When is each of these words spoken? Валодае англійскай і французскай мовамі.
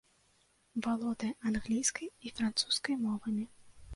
Валодае 0.85 1.29
англійскай 1.51 2.09
і 2.29 2.33
французскай 2.39 2.95
мовамі. 3.05 3.45